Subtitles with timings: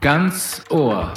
[0.00, 1.12] Ganz Ohr.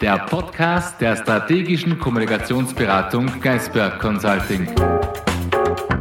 [0.00, 4.66] Der Podcast der strategischen Kommunikationsberatung Geisberg Consulting.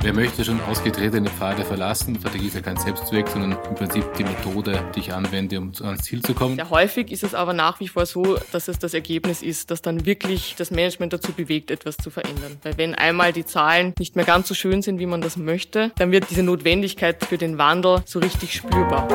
[0.01, 2.15] Wer möchte schon ausgetretene Pfade verlassen?
[2.15, 6.01] Strategie ist ja kein Selbstzweck, sondern im Prinzip die Methode, die ich anwende, um ans
[6.01, 6.55] Ziel zu kommen.
[6.55, 9.83] Sehr häufig ist es aber nach wie vor so, dass es das Ergebnis ist, dass
[9.83, 12.57] dann wirklich das Management dazu bewegt, etwas zu verändern.
[12.63, 15.91] Weil wenn einmal die Zahlen nicht mehr ganz so schön sind, wie man das möchte,
[15.97, 19.07] dann wird diese Notwendigkeit für den Wandel so richtig spürbar.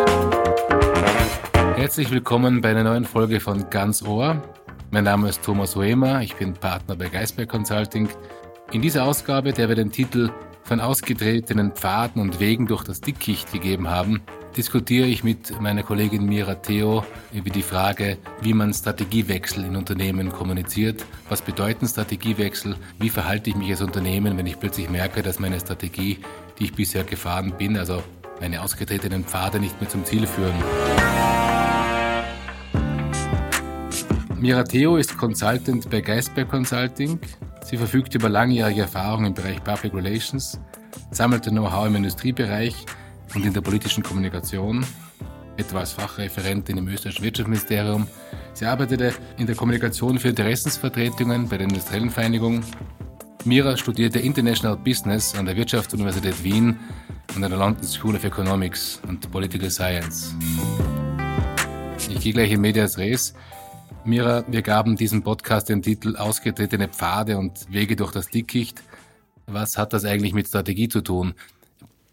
[1.92, 4.42] Herzlich willkommen bei einer neuen Folge von Ganz Ohr.
[4.90, 8.08] Mein Name ist Thomas Hoemer, ich bin Partner bei Geisberg Consulting.
[8.72, 10.30] In dieser Ausgabe, der wir den Titel
[10.62, 14.22] von ausgetretenen Pfaden und Wegen durch das Dickicht gegeben haben,
[14.56, 20.32] diskutiere ich mit meiner Kollegin Mira Theo über die Frage, wie man Strategiewechsel in Unternehmen
[20.32, 21.04] kommuniziert.
[21.28, 22.74] Was bedeuten Strategiewechsel?
[23.00, 26.20] Wie verhalte ich mich als Unternehmen, wenn ich plötzlich merke, dass meine Strategie,
[26.58, 28.02] die ich bisher gefahren bin, also
[28.40, 30.54] meine ausgetretenen Pfade nicht mehr zum Ziel führen?
[34.42, 37.16] Mira Theo ist Consultant bei Geisberg Consulting.
[37.64, 40.58] Sie verfügt über langjährige Erfahrung im Bereich Public Relations,
[41.12, 42.74] sammelte Know-how im Industriebereich
[43.36, 44.84] und in der politischen Kommunikation,
[45.56, 48.08] etwa als Fachreferentin im österreichischen Wirtschaftsministerium.
[48.54, 52.64] Sie arbeitete in der Kommunikation für Interessensvertretungen bei der Industriellen Vereinigung.
[53.44, 56.80] Mira studierte International Business an der Wirtschaftsuniversität Wien
[57.36, 60.34] und an der London School of Economics und Political Science.
[62.10, 63.34] Ich gehe gleich in Medias Res.
[64.04, 68.82] Mira, wir gaben diesem Podcast den Titel Ausgetretene Pfade und Wege durch das Dickicht.
[69.46, 71.34] Was hat das eigentlich mit Strategie zu tun?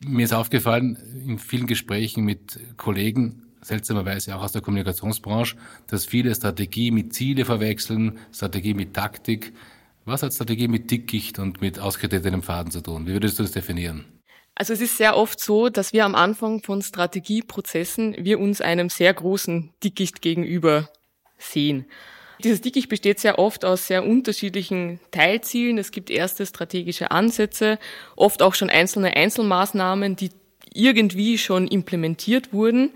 [0.05, 5.55] Mir ist aufgefallen, in vielen Gesprächen mit Kollegen, seltsamerweise auch aus der Kommunikationsbranche,
[5.87, 9.51] dass viele Strategie mit Ziele verwechseln, Strategie mit Taktik.
[10.05, 13.07] Was hat Strategie mit Dickicht und mit ausgetretenem Faden zu tun?
[13.07, 14.05] Wie würdest du das definieren?
[14.53, 18.89] Also es ist sehr oft so, dass wir am Anfang von Strategieprozessen wir uns einem
[18.89, 20.87] sehr großen Dickicht gegenüber
[21.39, 21.85] sehen.
[22.43, 25.77] Dieses Dickicht besteht sehr oft aus sehr unterschiedlichen Teilzielen.
[25.77, 27.79] Es gibt erste strategische Ansätze,
[28.15, 30.29] oft auch schon einzelne Einzelmaßnahmen, die
[30.73, 32.91] irgendwie schon implementiert wurden.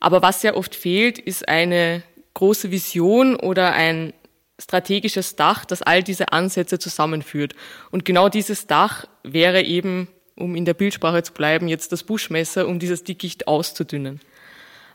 [0.00, 2.02] Aber was sehr oft fehlt, ist eine
[2.34, 4.12] große Vision oder ein
[4.58, 7.54] strategisches Dach, das all diese Ansätze zusammenführt.
[7.90, 12.66] Und genau dieses Dach wäre eben, um in der Bildsprache zu bleiben, jetzt das Buschmesser,
[12.66, 14.20] um dieses Dickicht auszudünnen.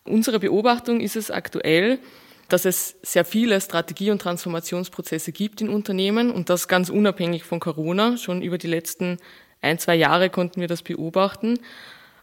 [0.04, 2.00] Unsere Beobachtung ist es aktuell,
[2.48, 7.60] dass es sehr viele Strategie- und Transformationsprozesse gibt in Unternehmen und das ganz unabhängig von
[7.60, 8.18] Corona.
[8.18, 9.18] Schon über die letzten
[9.62, 11.60] ein, zwei Jahre konnten wir das beobachten.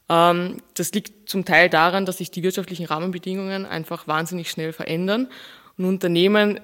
[0.09, 5.29] Ähm, das liegt zum Teil daran, dass sich die wirtschaftlichen Rahmenbedingungen einfach wahnsinnig schnell verändern
[5.77, 6.61] und Unternehmen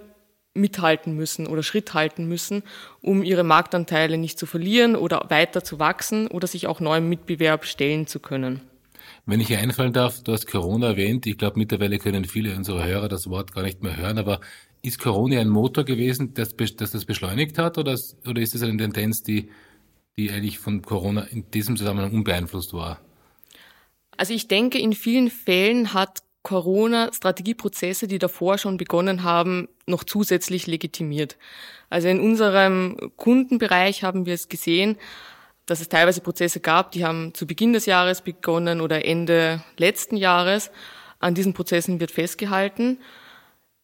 [0.55, 2.63] mithalten müssen oder Schritt halten müssen,
[3.01, 7.65] um ihre Marktanteile nicht zu verlieren oder weiter zu wachsen oder sich auch neuem Mitbewerb
[7.65, 8.61] stellen zu können.
[9.28, 11.27] Wenn ich hier einfallen darf, du hast Corona erwähnt.
[11.27, 14.16] Ich glaube, mittlerweile können viele unserer Hörer das Wort gar nicht mehr hören.
[14.16, 14.41] Aber
[14.81, 17.77] ist Corona ein Motor gewesen, das, das das beschleunigt hat?
[17.77, 19.50] Oder, ist es eine Tendenz, die,
[20.17, 23.00] die eigentlich von Corona in diesem Zusammenhang unbeeinflusst war?
[24.17, 30.05] Also ich denke, in vielen Fällen hat Corona Strategieprozesse, die davor schon begonnen haben, noch
[30.05, 31.37] zusätzlich legitimiert.
[31.91, 34.97] Also in unserem Kundenbereich haben wir es gesehen,
[35.69, 40.17] dass es teilweise Prozesse gab, die haben zu Beginn des Jahres begonnen oder Ende letzten
[40.17, 40.71] Jahres.
[41.21, 42.99] An diesen Prozessen wird festgehalten.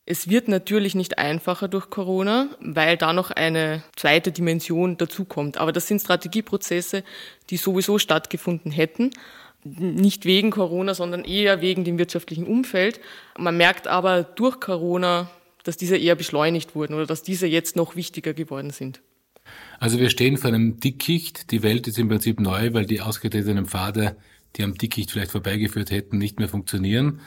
[0.06, 5.58] Es wird natürlich nicht einfacher durch Corona, weil da noch eine zweite Dimension dazukommt.
[5.58, 7.04] Aber das sind Strategieprozesse,
[7.50, 9.10] die sowieso stattgefunden hätten.
[9.62, 12.98] Nicht wegen Corona, sondern eher wegen dem wirtschaftlichen Umfeld.
[13.36, 15.30] Man merkt aber durch Corona,
[15.64, 19.02] dass diese eher beschleunigt wurden oder dass diese jetzt noch wichtiger geworden sind.
[19.78, 21.50] Also wir stehen vor einem Dickicht.
[21.50, 24.16] Die Welt ist im Prinzip neu, weil die ausgetretenen Pfade,
[24.56, 27.20] die am Dickicht vielleicht vorbeigeführt hätten, nicht mehr funktionieren.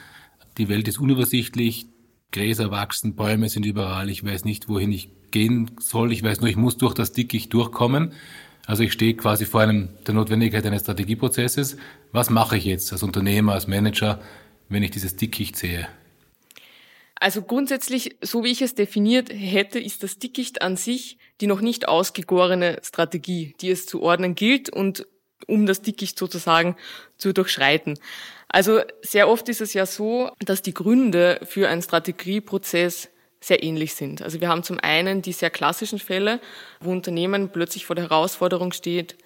[0.56, 1.86] Die Welt ist unübersichtlich.
[2.32, 4.10] Gräser wachsen, Bäume sind überall.
[4.10, 6.12] Ich weiß nicht, wohin ich gehen soll.
[6.12, 8.12] Ich weiß nur, ich muss durch das Dickicht durchkommen.
[8.66, 11.78] Also ich stehe quasi vor einem, der Notwendigkeit eines Strategieprozesses.
[12.12, 14.20] Was mache ich jetzt als Unternehmer, als Manager,
[14.68, 15.88] wenn ich dieses Dickicht sehe?
[17.20, 21.60] Also grundsätzlich, so wie ich es definiert hätte, ist das Dickicht an sich die noch
[21.60, 25.06] nicht ausgegorene Strategie, die es zu ordnen gilt und
[25.46, 26.76] um das Dickicht sozusagen
[27.16, 27.98] zu durchschreiten.
[28.48, 33.08] Also sehr oft ist es ja so, dass die Gründe für einen Strategieprozess
[33.40, 34.20] sehr ähnlich sind.
[34.20, 36.40] Also wir haben zum einen die sehr klassischen Fälle,
[36.80, 39.16] wo Unternehmen plötzlich vor der Herausforderung steht,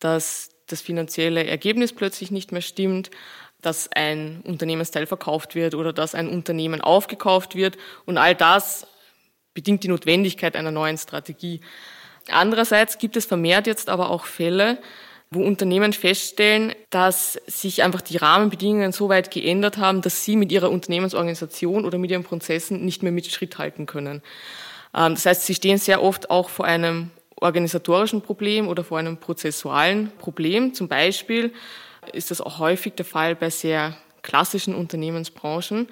[0.00, 3.10] dass das finanzielle Ergebnis plötzlich nicht mehr stimmt,
[3.66, 7.76] dass ein Unternehmensteil verkauft wird oder dass ein Unternehmen aufgekauft wird.
[8.06, 8.86] Und all das
[9.54, 11.60] bedingt die Notwendigkeit einer neuen Strategie.
[12.30, 14.78] Andererseits gibt es vermehrt jetzt aber auch Fälle,
[15.30, 20.52] wo Unternehmen feststellen, dass sich einfach die Rahmenbedingungen so weit geändert haben, dass sie mit
[20.52, 24.22] ihrer Unternehmensorganisation oder mit ihren Prozessen nicht mehr mit Schritt halten können.
[24.94, 29.16] Ähm, das heißt, sie stehen sehr oft auch vor einem organisatorischen Problem oder vor einem
[29.16, 30.72] prozessualen Problem.
[30.72, 31.52] Zum Beispiel
[32.10, 35.88] ist das auch häufig der Fall bei sehr klassischen Unternehmensbranchen,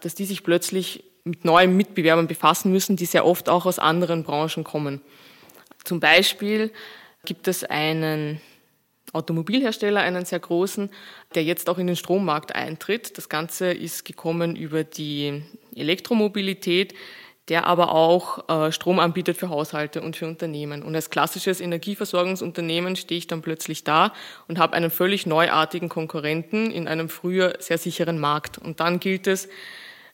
[0.00, 4.24] dass die sich plötzlich mit neuen Mitbewerbern befassen müssen, die sehr oft auch aus anderen
[4.24, 5.00] Branchen kommen.
[5.84, 6.72] Zum Beispiel
[7.24, 8.40] gibt es einen
[9.12, 10.90] Automobilhersteller, einen sehr großen,
[11.34, 13.16] der jetzt auch in den Strommarkt eintritt.
[13.16, 15.42] Das Ganze ist gekommen über die
[15.74, 16.94] Elektromobilität,
[17.48, 20.82] der aber auch äh, Strom anbietet für Haushalte und für Unternehmen.
[20.82, 24.12] Und als klassisches Energieversorgungsunternehmen stehe ich dann plötzlich da
[24.48, 28.58] und habe einen völlig neuartigen Konkurrenten in einem früher sehr sicheren Markt.
[28.58, 29.46] Und dann gilt es,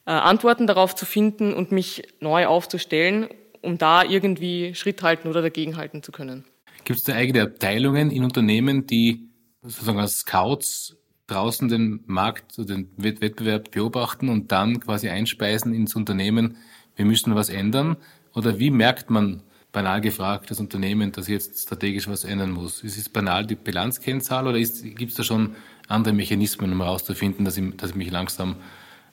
[0.06, 3.28] äh, Antworten darauf zu finden und mich neu aufzustellen,
[3.62, 6.44] um da irgendwie Schritt halten oder dagegenhalten zu können.
[6.84, 9.30] Gibt es da eigene Abteilungen in Unternehmen, die
[9.62, 10.96] sozusagen als Scouts
[11.26, 16.58] draußen den Markt, den Wettbewerb beobachten und dann quasi einspeisen ins Unternehmen,
[16.96, 17.96] wir müssen was ändern?
[18.34, 19.42] Oder wie merkt man,
[19.74, 22.82] banal gefragt, das Unternehmen, das jetzt strategisch was ändern muss?
[22.82, 25.56] Ist es banal die Bilanzkennzahl oder gibt es da schon
[25.88, 28.56] andere Mechanismen, um herauszufinden, dass ich, dass ich mich langsam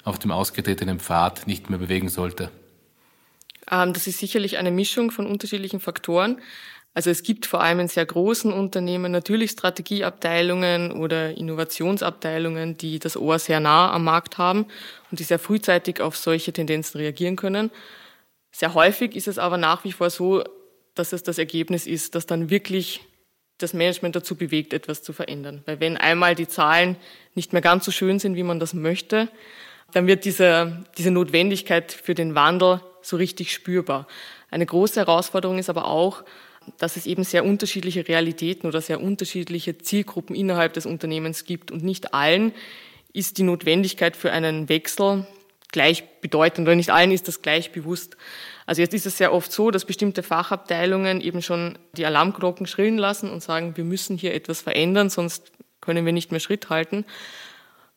[0.03, 2.49] auf dem ausgetretenen Pfad nicht mehr bewegen sollte?
[3.69, 6.37] Ähm, das ist sicherlich eine Mischung von unterschiedlichen Faktoren.
[6.93, 13.15] Also es gibt vor allem in sehr großen Unternehmen natürlich Strategieabteilungen oder Innovationsabteilungen, die das
[13.15, 14.65] Ohr sehr nah am Markt haben
[15.09, 17.71] und die sehr frühzeitig auf solche Tendenzen reagieren können.
[18.51, 20.43] Sehr häufig ist es aber nach wie vor so,
[20.93, 22.99] dass es das Ergebnis ist, dass dann wirklich
[23.57, 25.61] das Management dazu bewegt, etwas zu verändern.
[25.65, 26.97] Weil wenn einmal die Zahlen
[27.35, 29.29] nicht mehr ganz so schön sind, wie man das möchte,
[29.93, 34.07] dann wird diese, diese Notwendigkeit für den Wandel so richtig spürbar.
[34.49, 36.23] Eine große Herausforderung ist aber auch,
[36.77, 41.83] dass es eben sehr unterschiedliche Realitäten oder sehr unterschiedliche Zielgruppen innerhalb des Unternehmens gibt und
[41.83, 42.53] nicht allen
[43.13, 45.25] ist die Notwendigkeit für einen Wechsel
[45.71, 48.17] gleich bedeutend oder nicht allen ist das gleich bewusst.
[48.65, 52.97] Also jetzt ist es sehr oft so, dass bestimmte Fachabteilungen eben schon die Alarmglocken schrillen
[52.97, 57.05] lassen und sagen, wir müssen hier etwas verändern, sonst können wir nicht mehr Schritt halten.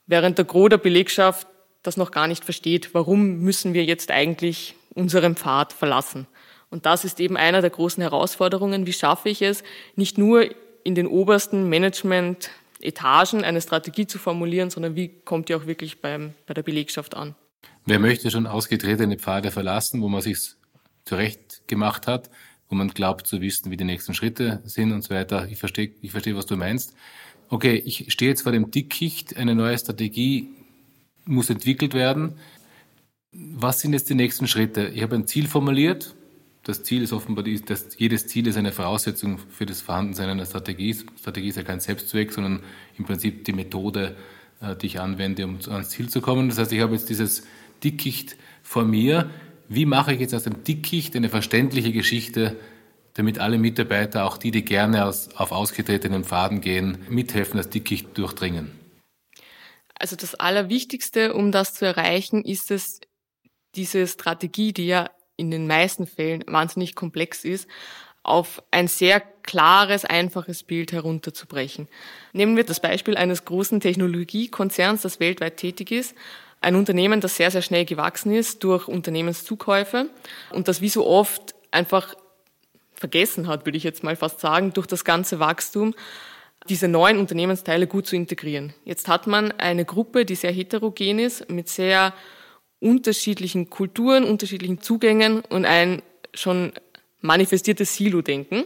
[0.06, 1.46] Während der Gros der Belegschaft
[1.82, 6.26] das noch gar nicht versteht, warum müssen wir jetzt eigentlich unseren Pfad verlassen.
[6.74, 8.84] Und das ist eben einer der großen Herausforderungen.
[8.84, 9.62] Wie schaffe ich es,
[9.94, 10.50] nicht nur
[10.82, 16.34] in den obersten Management-Etagen eine Strategie zu formulieren, sondern wie kommt die auch wirklich beim,
[16.48, 17.36] bei der Belegschaft an?
[17.86, 20.36] Wer möchte schon ausgetretene Pfade verlassen, wo man sich
[21.04, 22.28] zurecht gemacht hat,
[22.68, 25.46] wo man glaubt zu wissen, wie die nächsten Schritte sind und so weiter.
[25.48, 26.92] Ich verstehe, ich verstehe, was du meinst.
[27.50, 30.48] Okay, ich stehe jetzt vor dem Dickicht, eine neue Strategie
[31.24, 32.34] muss entwickelt werden.
[33.30, 34.88] Was sind jetzt die nächsten Schritte?
[34.88, 36.16] Ich habe ein Ziel formuliert,
[36.64, 40.96] das Ziel ist offenbar, dass jedes Ziel ist eine Voraussetzung für das Vorhandensein einer Strategie.
[41.18, 42.62] Strategie ist ja kein Selbstzweck, sondern
[42.98, 44.16] im Prinzip die Methode,
[44.60, 46.48] äh, die ich anwende, um ans Ziel zu kommen.
[46.48, 47.46] Das heißt, ich habe jetzt dieses
[47.84, 49.30] Dickicht vor mir.
[49.68, 52.56] Wie mache ich jetzt aus dem Dickicht eine verständliche Geschichte,
[53.12, 58.72] damit alle Mitarbeiter, auch die, die gerne auf ausgetretenen Pfaden gehen, mithelfen, das Dickicht durchdringen?
[59.94, 63.00] Also das Allerwichtigste, um das zu erreichen, ist es,
[63.74, 67.68] diese Strategie, die ja in den meisten Fällen wahnsinnig komplex ist,
[68.22, 71.88] auf ein sehr klares, einfaches Bild herunterzubrechen.
[72.32, 76.14] Nehmen wir das Beispiel eines großen Technologiekonzerns, das weltweit tätig ist.
[76.62, 80.08] Ein Unternehmen, das sehr, sehr schnell gewachsen ist durch Unternehmenszukäufe
[80.50, 82.14] und das wie so oft einfach
[82.94, 85.94] vergessen hat, würde ich jetzt mal fast sagen, durch das ganze Wachstum
[86.70, 88.72] diese neuen Unternehmensteile gut zu integrieren.
[88.86, 92.14] Jetzt hat man eine Gruppe, die sehr heterogen ist, mit sehr
[92.84, 96.02] unterschiedlichen Kulturen, unterschiedlichen Zugängen und ein
[96.34, 96.72] schon
[97.22, 98.64] manifestiertes Silo-Denken.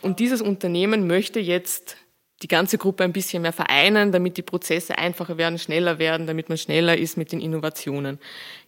[0.00, 1.96] Und dieses Unternehmen möchte jetzt
[2.42, 6.48] die ganze Gruppe ein bisschen mehr vereinen, damit die Prozesse einfacher werden, schneller werden, damit
[6.48, 8.18] man schneller ist mit den Innovationen.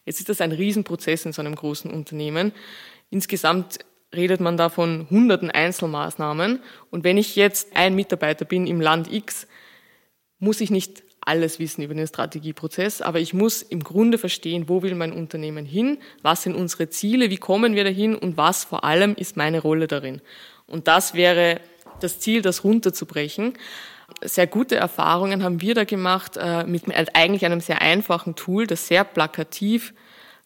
[0.04, 2.52] Jetzt ist das ein Riesenprozess in so einem großen Unternehmen.
[3.08, 3.78] Insgesamt
[4.14, 6.60] redet man da von hunderten Einzelmaßnahmen.
[6.90, 9.46] Und wenn ich jetzt ein Mitarbeiter bin im Land X,
[10.38, 14.82] muss ich nicht alles wissen über den Strategieprozess, aber ich muss im Grunde verstehen, wo
[14.82, 18.84] will mein Unternehmen hin, was sind unsere Ziele, wie kommen wir dahin und was vor
[18.84, 20.20] allem ist meine Rolle darin.
[20.66, 21.60] Und das wäre
[22.00, 23.54] das Ziel, das runterzubrechen.
[24.22, 28.88] Sehr gute Erfahrungen haben wir da gemacht äh, mit eigentlich einem sehr einfachen Tool, das
[28.88, 29.94] sehr plakativ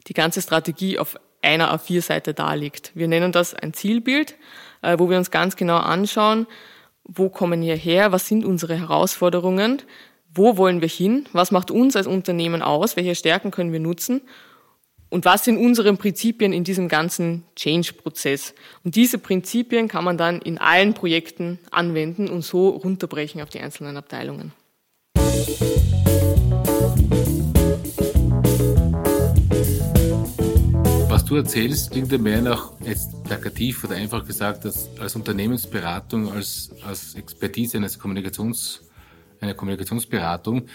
[0.06, 2.92] die ganze Strategie auf einer A4-Seite darlegt.
[2.95, 4.37] Wir nennen das ein Zielbild,
[4.83, 6.47] äh, wo wir uns ganz genau anschauen,
[7.04, 9.83] wo kommen wir her, was sind unsere Herausforderungen,
[10.37, 14.21] wo wollen wir hin, was macht uns als Unternehmen aus, welche Stärken können wir nutzen
[15.09, 18.55] Und was sind unsere Prinzipien in diesem ganzen Change-Prozess?
[18.83, 23.61] Und diese Prinzipien kann man dann in allen Projekten anwenden und so runterbrechen auf die
[23.61, 24.52] einzelnen Abteilungen.
[31.09, 36.33] Was du erzählst, klingt ja mehr nach jetzt plakativ oder einfach gesagt, dass als Unternehmensberatung,
[36.33, 38.86] als, als Expertise eines Kommunikations,
[39.40, 40.69] einer Kommunikationsberatung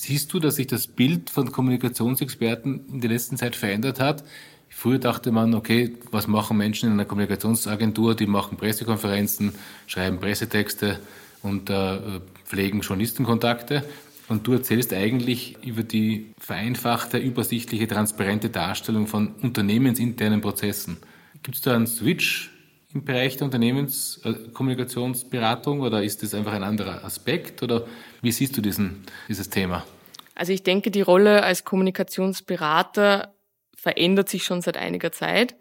[0.00, 4.22] Siehst du, dass sich das Bild von Kommunikationsexperten in der letzten Zeit verändert hat?
[4.68, 8.14] Früher dachte man, okay, was machen Menschen in einer Kommunikationsagentur?
[8.14, 9.54] Die machen Pressekonferenzen,
[9.88, 11.00] schreiben Pressetexte
[11.42, 13.82] und äh, pflegen Journalistenkontakte.
[14.28, 20.98] Und du erzählst eigentlich über die vereinfachte, übersichtliche, transparente Darstellung von unternehmensinternen Prozessen.
[21.42, 22.52] Gibt es da einen Switch
[22.98, 27.86] im Bereich der Unternehmenskommunikationsberatung oder ist das einfach ein anderer Aspekt oder
[28.22, 29.86] wie siehst du diesen, dieses Thema?
[30.34, 33.32] Also ich denke, die Rolle als Kommunikationsberater
[33.76, 35.54] verändert sich schon seit einiger Zeit.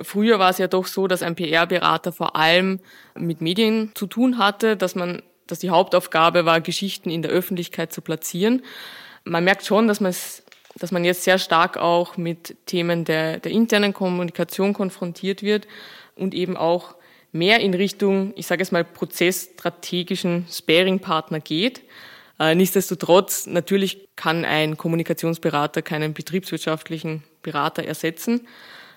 [0.00, 2.80] Früher war es ja doch so, dass ein PR-Berater vor allem
[3.14, 7.92] mit Medien zu tun hatte, dass man, dass die Hauptaufgabe war, Geschichten in der Öffentlichkeit
[7.92, 8.62] zu platzieren.
[9.24, 10.42] Man merkt schon, dass man es
[10.78, 15.66] dass man jetzt sehr stark auch mit Themen der, der internen Kommunikation konfrontiert wird
[16.14, 16.94] und eben auch
[17.32, 21.82] mehr in Richtung, ich sage es mal, prozessstrategischen Sparing-Partner geht.
[22.38, 28.46] Äh, nichtsdestotrotz, natürlich kann ein Kommunikationsberater keinen betriebswirtschaftlichen Berater ersetzen.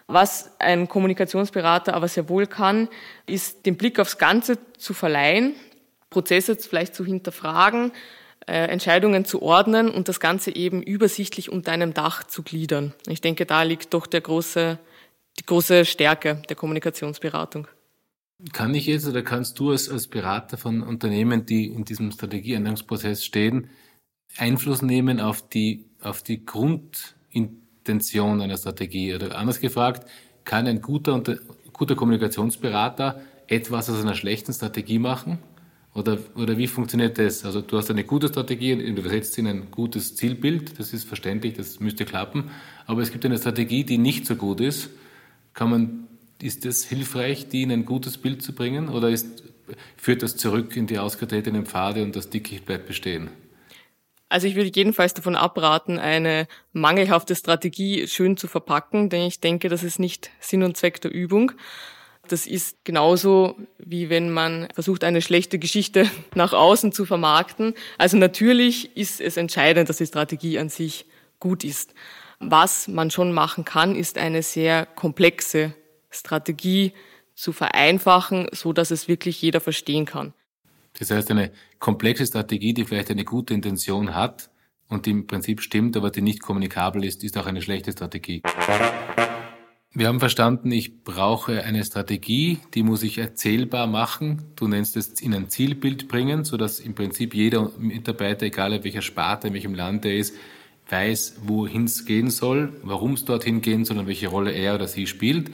[0.07, 2.89] Was ein Kommunikationsberater aber sehr wohl kann,
[3.25, 5.55] ist den Blick aufs Ganze zu verleihen,
[6.09, 7.91] Prozesse vielleicht zu hinterfragen,
[8.47, 12.93] äh, Entscheidungen zu ordnen und das Ganze eben übersichtlich unter einem Dach zu gliedern.
[13.07, 14.77] Ich denke, da liegt doch der große
[15.39, 17.67] die große Stärke der Kommunikationsberatung.
[18.51, 23.23] Kann ich jetzt oder kannst du als, als Berater von Unternehmen, die in diesem Strategieänderungsprozess
[23.23, 23.69] stehen,
[24.37, 29.15] Einfluss nehmen auf die, auf die Grundintention einer Strategie?
[29.15, 30.09] Oder anders gefragt,
[30.43, 31.21] kann ein guter,
[31.71, 35.39] guter Kommunikationsberater etwas aus einer schlechten Strategie machen?
[35.93, 37.45] Oder, oder wie funktioniert das?
[37.45, 41.53] Also du hast eine gute Strategie und übersetzt in ein gutes Zielbild, das ist verständlich,
[41.53, 42.49] das müsste klappen.
[42.87, 44.89] Aber es gibt eine Strategie, die nicht so gut ist
[45.53, 46.07] kann man,
[46.41, 49.43] ist das hilfreich, die in ein gutes Bild zu bringen oder ist,
[49.97, 53.29] führt das zurück in die ausgetretenen Pfade und das Dickicht bleibt bestehen?
[54.29, 59.69] Also ich würde jedenfalls davon abraten, eine mangelhafte Strategie schön zu verpacken, denn ich denke,
[59.69, 61.51] das ist nicht Sinn und Zweck der Übung.
[62.27, 67.75] Das ist genauso, wie wenn man versucht, eine schlechte Geschichte nach außen zu vermarkten.
[67.99, 71.05] Also natürlich ist es entscheidend, dass die Strategie an sich
[71.39, 71.93] gut ist.
[72.49, 75.73] Was man schon machen kann, ist eine sehr komplexe
[76.09, 76.93] Strategie
[77.35, 80.33] zu vereinfachen, so dass es wirklich jeder verstehen kann.
[80.99, 84.49] Das heißt, eine komplexe Strategie, die vielleicht eine gute Intention hat
[84.87, 88.43] und die im Prinzip stimmt, aber die nicht kommunikabel ist, ist auch eine schlechte Strategie.
[89.95, 94.41] Wir haben verstanden, ich brauche eine Strategie, die muss ich erzählbar machen.
[94.55, 98.83] Du nennst es in ein Zielbild bringen, so dass im Prinzip jeder Mitarbeiter, egal in
[98.83, 100.35] welcher Sparte, in welchem Land er ist,
[100.89, 104.87] weiß, wohin es gehen soll, warum es dorthin gehen soll und welche Rolle er oder
[104.87, 105.51] sie spielt.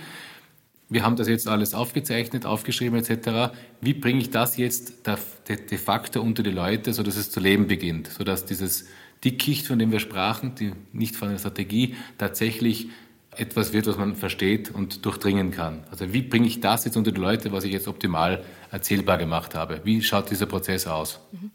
[0.90, 3.54] Wir haben das jetzt alles aufgezeichnet, aufgeschrieben etc.
[3.80, 8.08] Wie bringe ich das jetzt de facto unter die Leute, sodass es zu leben beginnt,
[8.08, 8.88] sodass dieses
[9.24, 12.88] Dickicht, von dem wir sprachen, die nicht von einer Strategie, tatsächlich
[13.32, 15.84] etwas wird, was man versteht und durchdringen kann.
[15.92, 19.54] Also wie bringe ich das jetzt unter die Leute, was ich jetzt optimal erzählbar gemacht
[19.54, 19.82] habe?
[19.84, 21.20] Wie schaut dieser Prozess aus?
[21.32, 21.52] Mhm.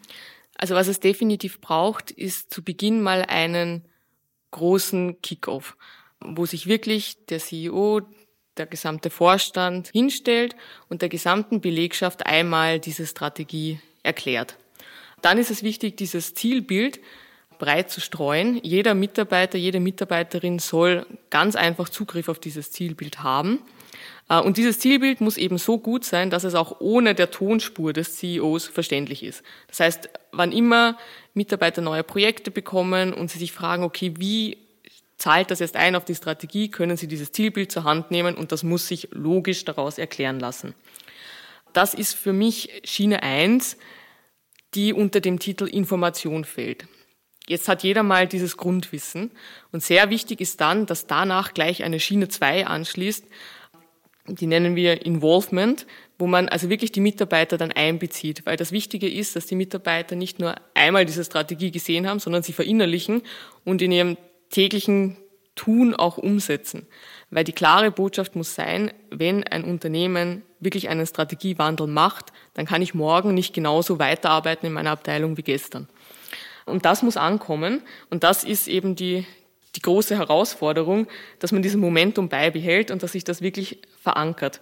[0.56, 3.84] Also was es definitiv braucht, ist zu Beginn mal einen
[4.50, 5.76] großen Kickoff,
[6.20, 8.02] wo sich wirklich der CEO,
[8.56, 10.54] der gesamte Vorstand hinstellt
[10.88, 14.56] und der gesamten Belegschaft einmal diese Strategie erklärt.
[15.22, 17.00] Dann ist es wichtig, dieses Zielbild
[17.58, 18.60] breit zu streuen.
[18.62, 23.60] Jeder Mitarbeiter, jede Mitarbeiterin soll ganz einfach Zugriff auf dieses Zielbild haben.
[24.28, 27.92] Äh, und dieses Zielbild muss eben so gut sein, dass es auch ohne der Tonspur
[27.92, 29.42] des CEOs verständlich ist.
[29.68, 30.96] Das heißt, wann immer
[31.34, 34.58] Mitarbeiter neue Projekte bekommen und sie sich fragen, okay, wie
[35.16, 38.52] zahlt das jetzt ein auf die Strategie, können sie dieses Zielbild zur Hand nehmen und
[38.52, 40.74] das muss sich logisch daraus erklären lassen.
[41.72, 43.76] Das ist für mich Schiene 1,
[44.74, 46.86] die unter dem Titel Information fällt.
[47.46, 49.30] Jetzt hat jeder mal dieses Grundwissen
[49.70, 53.26] und sehr wichtig ist dann, dass danach gleich eine Schiene 2 anschließt,
[54.26, 55.86] die nennen wir Involvement,
[56.18, 60.16] wo man also wirklich die Mitarbeiter dann einbezieht, weil das Wichtige ist, dass die Mitarbeiter
[60.16, 63.22] nicht nur einmal diese Strategie gesehen haben, sondern sie verinnerlichen
[63.64, 64.16] und in ihrem
[64.50, 65.16] täglichen
[65.56, 66.86] Tun auch umsetzen.
[67.30, 72.82] Weil die klare Botschaft muss sein, wenn ein Unternehmen wirklich einen Strategiewandel macht, dann kann
[72.82, 75.88] ich morgen nicht genauso weiterarbeiten in meiner Abteilung wie gestern.
[76.64, 77.82] Und das muss ankommen.
[78.10, 79.26] Und das ist eben die,
[79.76, 81.06] die große Herausforderung,
[81.38, 84.60] dass man dieses Momentum beibehält und dass sich das wirklich verankert.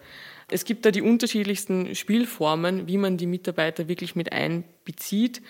[0.50, 5.40] Es gibt da die unterschiedlichsten Spielformen, wie man die Mitarbeiter wirklich mit einbezieht.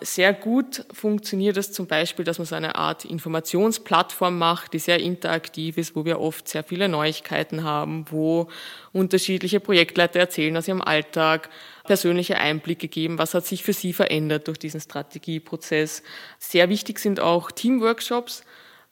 [0.00, 5.00] Sehr gut funktioniert es zum Beispiel, dass man so eine Art Informationsplattform macht, die sehr
[5.00, 8.48] interaktiv ist, wo wir oft sehr viele Neuigkeiten haben, wo
[8.92, 11.50] unterschiedliche Projektleiter erzählen aus ihrem Alltag,
[11.84, 16.04] persönliche Einblicke geben, was hat sich für sie verändert durch diesen Strategieprozess.
[16.38, 18.44] Sehr wichtig sind auch Teamworkshops,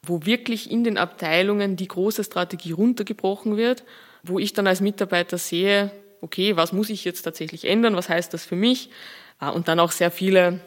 [0.07, 3.83] wo wirklich in den Abteilungen die große Strategie runtergebrochen wird,
[4.23, 8.33] wo ich dann als Mitarbeiter sehe, okay, was muss ich jetzt tatsächlich ändern, was heißt
[8.33, 8.89] das für mich?
[9.39, 10.59] Und dann auch sehr viele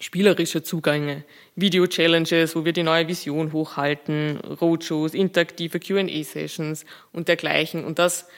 [0.00, 1.24] spielerische Zugänge,
[1.56, 7.84] Video-Challenges, wo wir die neue Vision hochhalten, Roadshows, interaktive Q&A-Sessions und dergleichen.
[7.84, 8.28] Und das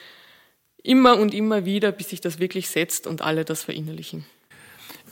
[0.83, 4.25] immer und immer wieder, bis sich das wirklich setzt und alle das verinnerlichen.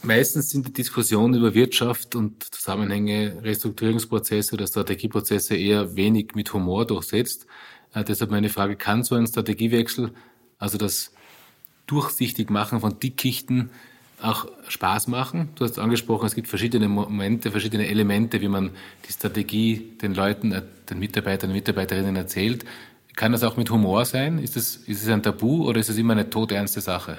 [0.06, 6.86] Meistens sind die Diskussionen über Wirtschaft und Zusammenhänge, Restrukturierungsprozesse oder Strategieprozesse eher wenig mit Humor
[6.86, 7.48] durchsetzt.
[7.92, 10.12] Äh, deshalb meine Frage, kann so ein Strategiewechsel,
[10.60, 11.12] also das
[11.88, 13.72] durchsichtig machen von Dickichten,
[14.22, 15.50] auch Spaß machen.
[15.56, 18.70] Du hast angesprochen, es gibt verschiedene Momente, verschiedene Elemente, wie man
[19.08, 22.64] die Strategie den Leuten, äh, den Mitarbeitern und Mitarbeiterinnen erzählt.
[23.16, 24.38] Kann das auch mit Humor sein?
[24.38, 27.18] Ist es, ist es ein Tabu oder ist es immer eine todernste Sache?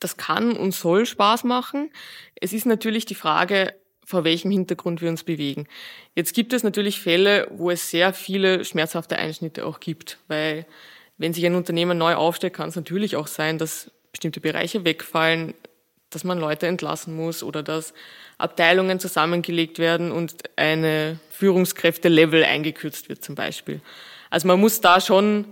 [0.00, 1.90] Das kann und soll Spaß machen.
[2.34, 5.68] Es ist natürlich die Frage, vor welchem Hintergrund wir uns bewegen.
[6.16, 10.66] Jetzt gibt es natürlich Fälle, wo es sehr viele schmerzhafte Einschnitte auch gibt, weil
[11.16, 15.54] wenn sich ein Unternehmen neu aufstellt, kann es natürlich auch sein, dass bestimmte Bereiche wegfallen,
[16.08, 17.94] dass man Leute entlassen muss oder dass
[18.38, 23.80] Abteilungen zusammengelegt werden und eine Führungskräfte-Level eingekürzt wird zum Beispiel.
[24.28, 25.44] Also man muss da schon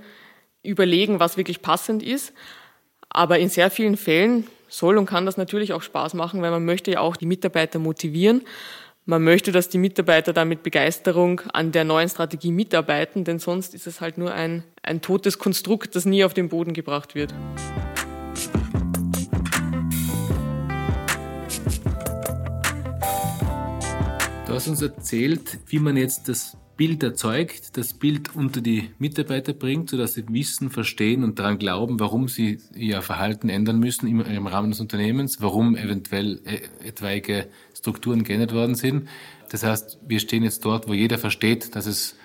[0.62, 2.33] überlegen, was wirklich passend ist.
[3.11, 6.65] Aber in sehr vielen Fällen soll und kann das natürlich auch Spaß machen, weil man
[6.65, 8.43] möchte ja auch die Mitarbeiter motivieren.
[9.07, 13.75] Man möchte, dass die Mitarbeiter da mit Begeisterung an der neuen Strategie mitarbeiten, denn sonst
[13.75, 17.33] ist es halt nur ein, ein totes Konstrukt, das nie auf den Boden gebracht wird.
[24.47, 29.53] Du hast uns erzählt, wie man jetzt das Bild erzeugt, das Bild unter die Mitarbeiter
[29.53, 34.21] bringt, sodass sie wissen, verstehen und daran glauben, warum sie ihr Verhalten ändern müssen im,
[34.21, 39.09] im Rahmen des Unternehmens, warum eventuell äh, etwaige Strukturen geändert worden sind.
[39.51, 42.17] Das heißt, wir stehen jetzt dort, wo jeder versteht, dass es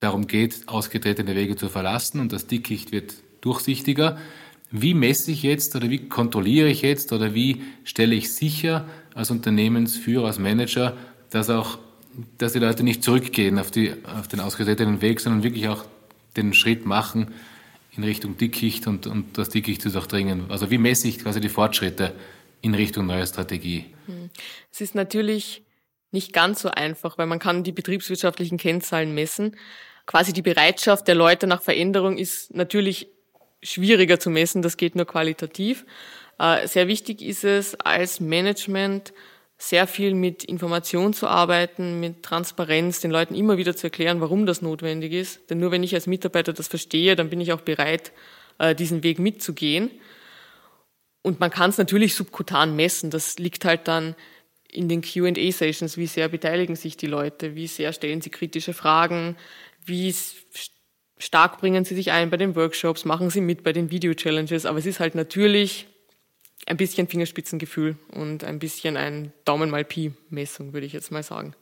[0.00, 4.18] darum geht, ausgetretene Wege zu verlassen und das Dickicht wird durchsichtiger.
[4.72, 9.30] Wie messe ich jetzt oder wie kontrolliere ich jetzt oder wie stelle ich sicher als
[9.30, 10.96] Unternehmensführer, als Manager,
[11.30, 11.78] dass auch,
[12.38, 15.84] dass die Leute nicht zurückgehen auf, die, auf den ausgetretenen Weg, sondern wirklich auch
[16.36, 17.32] den Schritt machen
[17.96, 20.50] in Richtung Dickicht und, und das Dickicht zu durchdringen.
[20.50, 22.14] Also wie messe ich quasi die Fortschritte
[22.62, 23.86] in Richtung neuer Strategie?
[24.06, 24.30] Hm.
[24.70, 25.62] Es ist natürlich
[26.10, 29.56] nicht ganz so einfach, weil man kann die betriebswirtschaftlichen Kennzahlen messen.
[30.06, 33.08] Quasi die Bereitschaft der Leute nach Veränderung ist natürlich
[33.62, 35.84] schwieriger zu messen, das geht nur qualitativ.
[36.38, 39.12] Äh, sehr wichtig ist es als Management
[39.62, 44.44] sehr viel mit Information zu arbeiten, mit Transparenz, den Leuten immer wieder zu erklären, warum
[44.44, 45.48] das notwendig ist.
[45.50, 48.10] Denn nur wenn ich als Mitarbeiter das verstehe, dann bin ich auch bereit,
[48.58, 49.92] äh, diesen Weg mitzugehen.
[51.22, 53.10] Und man kann es natürlich subkutan messen.
[53.10, 54.16] Das liegt halt dann
[54.68, 59.36] in den QA-Sessions, wie sehr beteiligen sich die Leute, wie sehr stellen sie kritische Fragen,
[59.84, 60.12] wie
[61.18, 64.66] stark bringen sie sich ein bei den Workshops, machen sie mit bei den Video-Challenges.
[64.66, 65.86] Aber es ist halt natürlich
[66.66, 71.54] ein bisschen Fingerspitzengefühl und ein bisschen ein Daumen mal Pi-Messung, würde ich jetzt mal sagen.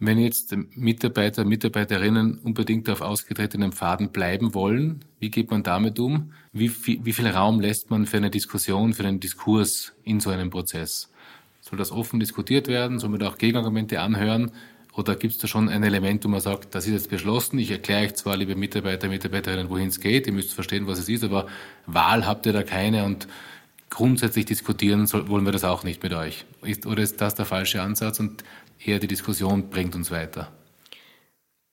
[0.00, 6.32] Wenn jetzt Mitarbeiter, Mitarbeiterinnen unbedingt auf ausgetretenem Faden bleiben wollen, wie geht man damit um?
[6.52, 10.30] Wie, wie, wie viel Raum lässt man für eine Diskussion, für einen Diskurs in so
[10.30, 11.12] einem Prozess?
[11.60, 12.98] Soll das offen diskutiert werden?
[12.98, 14.50] Soll man da auch Gegenargumente anhören?
[14.94, 17.70] Oder gibt es da schon ein Element, wo man sagt, das ist jetzt beschlossen, ich
[17.70, 21.24] erkläre euch zwar, liebe Mitarbeiter, Mitarbeiterinnen, wohin es geht, ihr müsst verstehen, was es ist,
[21.24, 21.46] aber
[21.86, 23.26] Wahl habt ihr da keine und
[23.90, 26.44] grundsätzlich diskutieren soll, wollen wir das auch nicht mit euch.
[26.62, 28.42] Ist, oder ist das der falsche Ansatz und
[28.84, 30.52] eher die Diskussion bringt uns weiter?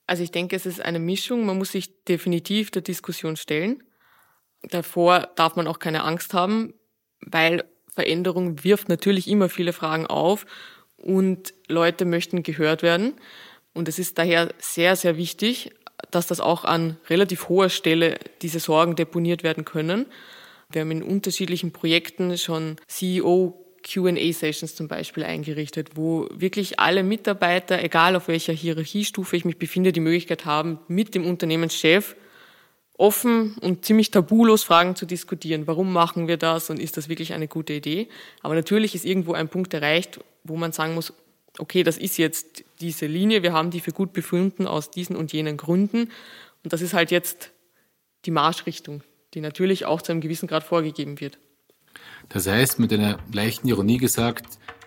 [0.08, 1.46] Also ich denke, es ist eine Mischung.
[1.46, 3.84] Man muss sich definitiv der Diskussion stellen.
[4.64, 6.74] Davor darf man auch keine Angst haben,
[7.22, 10.46] weil Veränderung wirft natürlich immer viele Fragen auf
[10.98, 13.14] und Leute möchten gehört werden.
[13.74, 15.72] Und es ist daher sehr, sehr wichtig,
[16.10, 20.06] dass das auch an relativ hoher Stelle diese Sorgen deponiert werden können.
[20.72, 27.84] Wir haben in unterschiedlichen Projekten schon CEO QA-Sessions zum Beispiel eingerichtet, wo wirklich alle Mitarbeiter,
[27.84, 32.16] egal auf welcher Hierarchiestufe ich mich befinde, die Möglichkeit haben, mit dem Unternehmenschef
[32.98, 35.66] offen und ziemlich tabulos Fragen zu diskutieren.
[35.66, 38.08] Warum machen wir das und ist das wirklich eine gute Idee?
[38.42, 41.14] Aber natürlich ist irgendwo ein Punkt erreicht, wo man sagen muss,
[41.58, 45.34] okay, das ist jetzt diese Linie, wir haben die für gut befunden aus diesen und
[45.34, 46.12] jenen Gründen.
[46.64, 47.52] Und das ist halt jetzt
[48.26, 49.02] die Marschrichtung,
[49.34, 51.40] die natürlich auch zu einem gewissen Grad vorgegeben wird.
[52.30, 54.46] Das heißt, mit einer leichten Ironie gesagt,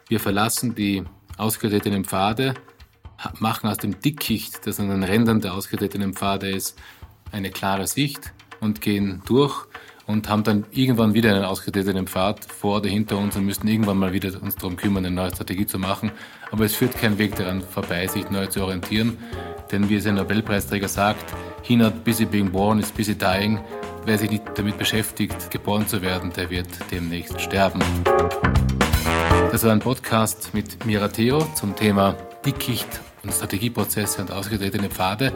[0.09, 1.05] wir verlassen die
[1.37, 2.55] ausgetretenen Pfade,
[3.39, 6.79] machen aus dem Dickicht, das an den Rändern der ausgetretenen Pfade ist,
[7.33, 9.67] eine klare Sicht und gehen durch
[10.07, 13.97] und haben dann irgendwann wieder einen ausgetretenen Pfad vor oder hinter uns und müssen irgendwann
[13.97, 16.13] mal wieder uns darum kümmern, eine neue Strategie zu machen.
[16.51, 19.17] Aber es führt kein Weg daran vorbei, sich neu zu orientieren.
[19.73, 23.59] Denn wie es ein Nobelpreisträger sagt, he not busy being born is busy dying.
[24.05, 27.81] Wer sich nicht damit beschäftigt, geboren zu werden, der wird demnächst sterben.
[29.51, 32.15] Das war ein Podcast mit Mira Theo zum Thema
[32.45, 35.33] Dickicht und Strategieprozesse und ausgetretene Pfade.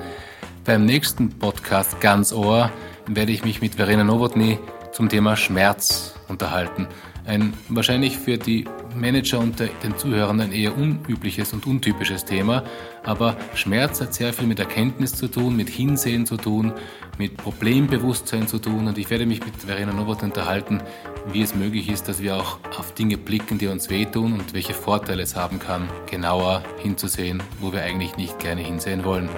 [0.64, 2.70] Beim nächsten Podcast Ganz Ohr
[3.08, 4.58] werde ich mich mit Verena Nowotny
[4.92, 6.86] zum Thema Schmerz unterhalten.
[7.24, 8.66] Ein wahrscheinlich für die
[9.00, 12.64] Manager unter den Zuhörern ein eher unübliches und untypisches Thema,
[13.04, 16.72] aber Schmerz hat sehr viel mit Erkenntnis zu tun, mit Hinsehen zu tun,
[17.18, 20.80] mit Problembewusstsein zu tun und ich werde mich mit Verena Nowot unterhalten,
[21.32, 24.74] wie es möglich ist, dass wir auch auf Dinge blicken, die uns wehtun und welche
[24.74, 29.28] Vorteile es haben kann, genauer hinzusehen, wo wir eigentlich nicht gerne hinsehen wollen.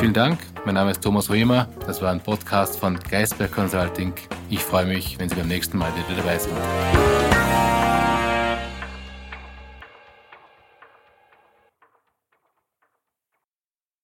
[0.00, 4.14] Vielen Dank, mein Name ist Thomas Römer, das war ein Podcast von Geisberg Consulting.
[4.48, 6.52] Ich freue mich, wenn Sie beim nächsten Mal wieder dabei sind.